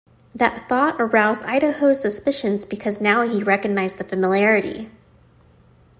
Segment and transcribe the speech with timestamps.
[0.33, 4.89] That thought aroused Idaho's suspicions because now he recognized the familiarity.